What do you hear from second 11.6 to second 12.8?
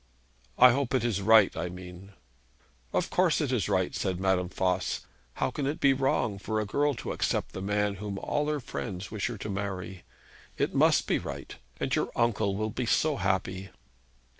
And your uncle will